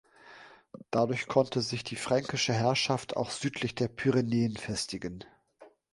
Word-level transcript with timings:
Dadurch 0.89 1.27
konnte 1.27 1.61
sich 1.61 1.83
die 1.83 1.95
fränkische 1.95 2.53
Herrschaft 2.53 3.15
auch 3.15 3.29
südlich 3.29 3.75
der 3.75 3.87
Pyrenäen 3.87 4.57
festigen. 4.57 5.23